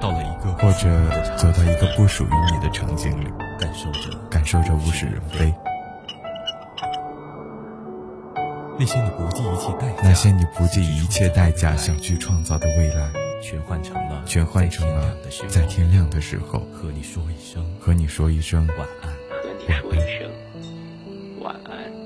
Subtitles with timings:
[0.00, 3.28] 到了一个或者走到一个不属于你的场景里，
[3.58, 5.54] 感受着感受着物是人非。
[8.78, 13.10] 那些你不计一切代价，那些你不计一切代价想去创造的未来，
[13.42, 15.14] 全换成了全换成了
[15.48, 19.10] 在天亮的时候和你说一声和你说一声晚安。
[19.10, 20.30] 和你说一声
[21.42, 21.99] 晚安。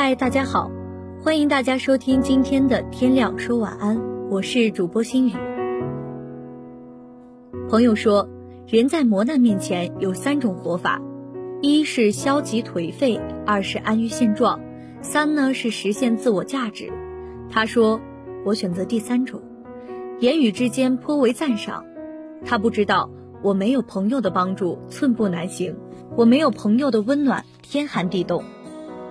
[0.00, 0.70] 嗨，大家好，
[1.24, 5.32] 欢迎大家收听今天的天亮说晚安，我是主播心雨。
[7.68, 8.28] 朋友说，
[8.68, 11.02] 人在磨难面前有三种活法，
[11.60, 14.60] 一是消极颓废，二是安于现状，
[15.02, 16.92] 三呢是实现自我价值。
[17.50, 18.00] 他说，
[18.44, 19.42] 我选择第三种，
[20.20, 21.84] 言语之间颇为赞赏。
[22.44, 23.10] 他不知道
[23.42, 25.74] 我没有朋友的帮助，寸步难行；
[26.16, 28.44] 我没有朋友的温暖，天寒地冻。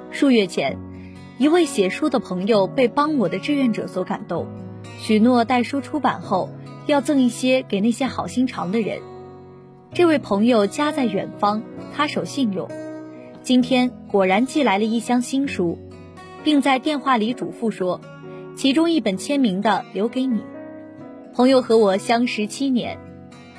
[0.09, 0.77] 数月前，
[1.37, 4.47] 一位写书的朋友被帮我的志愿者所感动，
[4.99, 6.49] 许诺待书出版后
[6.87, 8.99] 要赠一些给那些好心肠的人。
[9.93, 11.61] 这位朋友家在远方，
[11.93, 12.67] 他守信用，
[13.43, 15.77] 今天果然寄来了一箱新书，
[16.43, 18.01] 并在电话里嘱咐说，
[18.55, 20.41] 其中一本签名的留给你。
[21.35, 22.97] 朋友和我相识七年，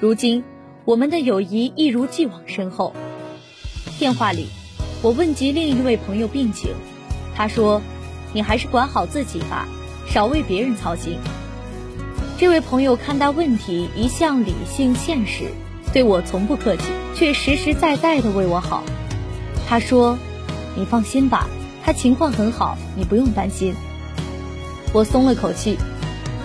[0.01, 0.43] 如今
[0.85, 2.93] 我们的友谊一如既往深厚。
[3.99, 4.47] 电话里。
[5.01, 6.73] 我问及另一位朋友病情，
[7.35, 7.81] 他说
[8.35, 9.69] ：“你还是管好自己吧，
[10.09, 11.19] 少为别人操心。”
[12.37, 15.53] 这位朋友看待问题一向理性现实，
[15.93, 16.83] 对我从不客气，
[17.15, 18.83] 却实实在在的为我好。
[19.69, 20.19] 他说
[20.75, 21.49] ：“你放心吧，
[21.85, 23.75] 他情况很好，你不用担心。”
[24.93, 25.79] 我松了口气。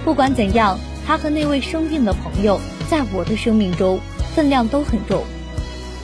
[0.05, 0.77] 不管怎样，
[1.07, 3.99] 他和那位生病的朋友在我的生命中
[4.35, 5.23] 分量都很重，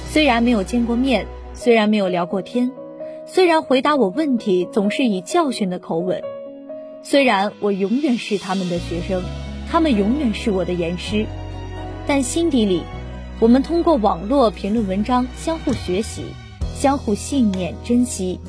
[0.10, 1.28] 虽然没有见过面。
[1.62, 2.72] 虽然没有聊过天，
[3.26, 6.24] 虽然回答我问题总是以教训的口吻，
[7.04, 9.22] 虽然我永远是他们的学生，
[9.70, 11.26] 他们永远是我的严师，
[12.08, 12.84] 但心底里，
[13.42, 16.24] 我们通过网络评论文章相互学习，
[16.74, 18.40] 相互信念珍惜，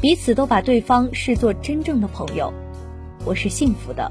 [0.00, 2.50] 彼此都把对方视作真正的朋友，
[3.26, 4.10] 我是幸福的。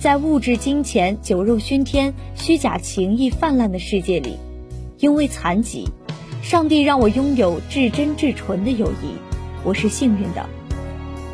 [0.00, 4.38] 在物质、金钱、酒肉熏天、虚假情谊泛滥的世界里，
[4.98, 5.88] 因为残疾。
[6.42, 9.14] 上帝让我拥有至真至纯的友谊，
[9.62, 10.44] 我是幸运的。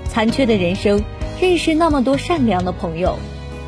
[0.05, 1.03] 残缺的人生，
[1.41, 3.19] 认识那么多善良的朋友，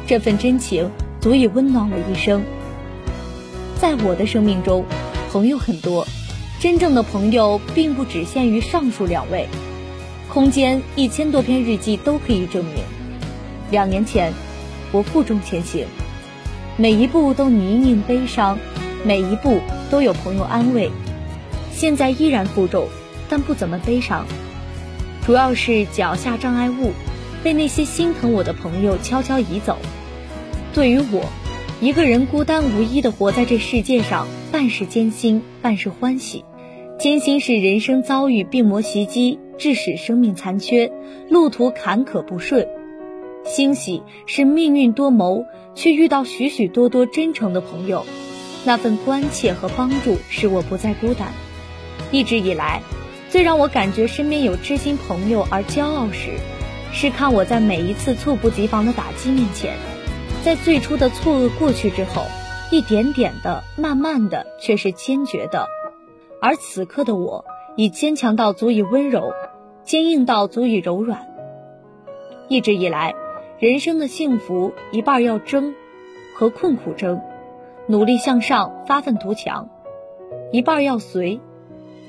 [0.06, 2.42] 这份真情足以温暖我一生。
[3.80, 4.84] 在我的生命中，
[5.32, 6.06] 朋友很多，
[6.60, 9.48] 真正的朋友并不只限于上述两位。
[10.28, 12.84] 空间一千多篇日记都可以证明。
[13.70, 14.30] 两年前，
[14.92, 15.86] 我负重前行，
[16.76, 18.58] 每一步都泥泞悲伤，
[19.04, 19.58] 每一步
[19.90, 20.90] 都有朋友安慰。
[21.80, 22.88] 现在依然负重，
[23.30, 24.26] 但不怎么悲伤，
[25.24, 26.92] 主要是脚下障碍物
[27.42, 29.78] 被那些心疼我的朋友悄悄移走。
[30.74, 31.24] 对于我，
[31.80, 36.44] 一个人孤单无依的活在这世界上，半是艰辛，半是欢喜。
[36.98, 40.92] 艰辛是人生遭遇病魔袭击，致使生命残缺，
[41.30, 42.66] 路途坎坷不顺；
[43.46, 48.04] 欣喜是命运多谋，却遇到许许多多真诚的朋友，
[48.66, 51.32] 那份关切和帮助使我不再孤单。
[52.10, 52.82] 一直以来，
[53.28, 56.32] 最让我感觉身边有知心朋友而骄傲时，
[56.92, 59.76] 是看我在每一次猝不及防的打击面前，
[60.42, 62.24] 在最初的错愕过去之后，
[62.70, 65.66] 一点点的、慢慢的，却是坚决的。
[66.40, 67.44] 而此刻的我，
[67.76, 69.32] 已坚强到足以温柔，
[69.84, 71.28] 坚硬到足以柔软。
[72.48, 73.14] 一直以来，
[73.60, 75.74] 人生的幸福一半要争，
[76.34, 77.20] 和困苦争，
[77.86, 79.68] 努力向上，发愤图强；
[80.50, 81.40] 一半要随。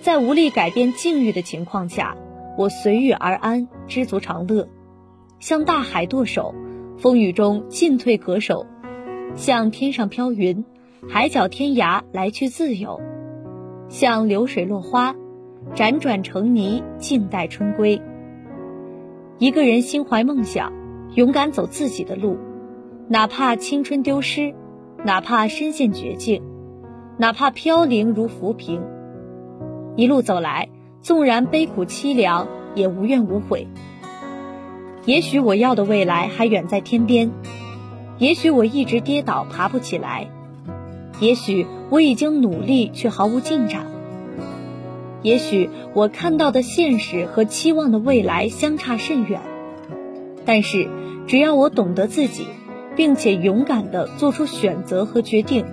[0.02, 2.18] 在无力改变境遇的情况下，
[2.58, 4.68] 我随遇而安，知足常乐，
[5.40, 6.56] 向大海舵手，
[6.98, 8.66] 风雨中进退可守；
[9.36, 10.66] 向天上飘云，
[11.08, 13.00] 海角天涯来去自由；
[13.90, 15.16] 像流水落花，
[15.76, 18.02] 辗转成泥，静待春归。
[19.38, 20.74] 一个人心怀梦想，
[21.14, 22.40] 勇敢走自己的路，
[23.08, 24.56] 哪怕青春丢失，
[25.06, 26.42] 哪怕身陷绝境，
[27.20, 28.82] 哪怕飘零如浮萍，
[29.96, 30.70] 一路走来，
[31.02, 33.68] 纵然悲苦凄凉，也无怨无悔。
[35.06, 37.32] 也许我要的未来还远在天边，
[38.18, 40.28] 也许我一直跌倒爬不起来，
[41.20, 43.88] 也许我已经努力却毫无进展，
[45.24, 49.42] 也许我看到的现实和期望的未来相差甚远。
[50.46, 50.88] 但是，
[51.28, 52.46] 只要我懂得自己，
[52.96, 55.66] 并且勇敢地做出选择和决定，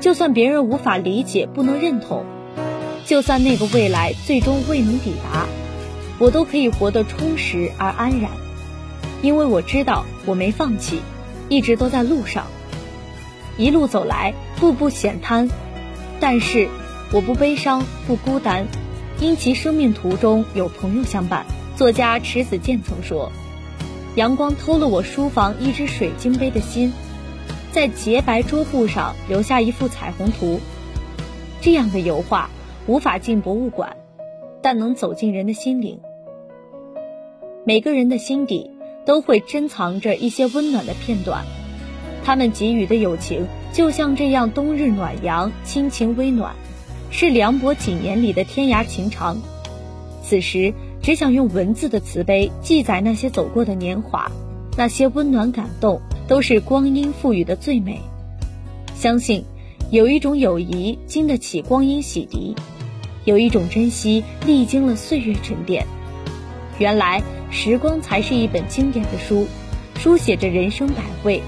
[0.00, 2.24] 就算别人无法理解、不能认同，
[3.04, 5.46] 就算那个未来最终未能抵达。
[6.18, 8.30] 我都可以活得充实而安然，
[9.20, 11.00] 因为我知道我没放弃，
[11.48, 12.46] 一直都在路上，
[13.58, 15.50] 一路走来，步步险滩，
[16.20, 16.68] 但是
[17.10, 18.68] 我不悲伤，不孤单，
[19.18, 21.44] 因其生命途中有朋友相伴。
[21.76, 23.32] 作家池子健曾说
[24.14, 26.92] ：“阳光偷了我书房一只水晶杯的心，
[27.72, 30.60] 在洁白桌布上留下一幅彩虹图。”
[31.60, 32.48] 这样的油画
[32.86, 33.96] 无法进博物馆。
[34.62, 36.00] 但能走进人的心灵。
[37.66, 38.70] 每个人的心底
[39.04, 41.44] 都会珍藏着一些温暖的片段，
[42.24, 46.54] 他们给予的友情就像这样冬日暖阳，亲情微暖，
[47.10, 49.36] 是凉薄几年里的天涯情长。
[50.22, 50.72] 此时
[51.02, 54.32] 只想用文字的慈悲记载那些走过的年华，
[54.78, 58.00] 那些温暖感动都是光阴赋予的最美。
[58.94, 59.44] 相信
[59.90, 62.56] 有一种友谊经得起光阴洗涤。
[63.24, 65.86] 有一种珍惜，历经了岁月沉淀。
[66.78, 69.46] 原来时光才是一本经典的书，
[69.98, 71.42] 书写着人生百味。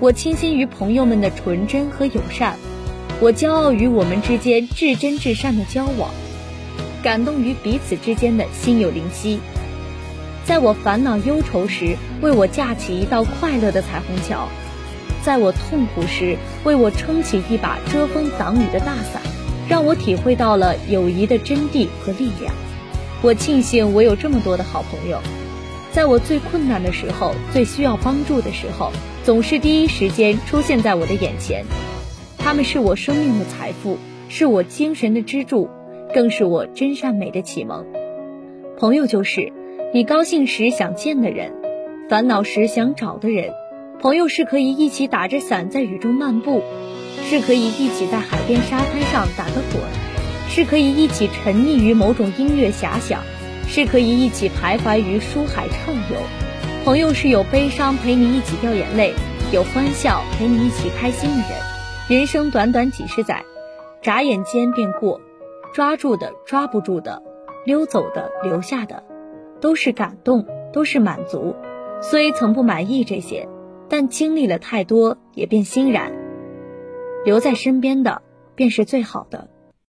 [0.00, 2.58] 我倾心于朋友们的纯真和友善，
[3.20, 6.10] 我骄傲于我们之间至真至善的交往，
[7.02, 9.38] 感动于彼此之间的心有灵犀。
[10.44, 14.48] 在我烦恼忧愁时，为我架起一道快乐的彩虹桥；
[15.22, 19.22] 在我痛苦时，为我撑起一把遮风挡雨的大伞。
[19.68, 22.54] 让我体会到了友谊的真谛和力量。
[23.22, 25.18] 我庆幸我有这么多的好朋友，
[25.92, 31.64] 在我最困难的时候、最需要帮助的时候，总是第一时间出现在我的眼前。
[32.36, 33.96] 他们是我生命的财富，
[34.28, 35.70] 是我精神的支柱，
[36.12, 37.86] 更是我真善美的启蒙。
[38.76, 39.52] 朋友就是
[39.94, 41.54] 你高兴时想见的人，
[42.10, 43.52] 烦恼时想找的人。
[44.00, 46.62] 朋友是可以一起打着伞在雨中漫步。
[47.24, 49.82] 是可以一起在海边沙滩上打个滚，
[50.48, 53.22] 是可以一起沉溺于某种音乐遐想，
[53.66, 56.16] 是可以一起徘徊于书海畅游。
[56.84, 59.14] 朋友是有悲伤陪你一起掉眼泪，
[59.52, 61.58] 有欢笑陪你一起开心的人。
[62.08, 63.42] 人生短短几十载，
[64.02, 65.22] 眨眼间便过，
[65.72, 67.22] 抓住的抓不住的，
[67.64, 69.02] 溜走的留下的，
[69.62, 71.56] 都是感动，都是满足。
[72.02, 73.48] 虽曾不满意这些，
[73.88, 76.23] 但经历了太多，也便欣然。
[77.24, 78.20] 留在身边的，
[78.54, 79.48] 便是最好的。